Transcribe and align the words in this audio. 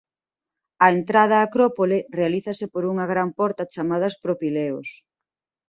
A 0.85 0.87
entrada 0.97 1.37
á 1.41 1.43
Acrópole 1.47 1.97
realízase 2.19 2.65
por 2.73 2.83
unha 2.91 3.05
gran 3.11 3.29
porta 3.39 3.69
chamada 3.73 4.09
os 4.11 4.19
Propileos. 4.25 4.89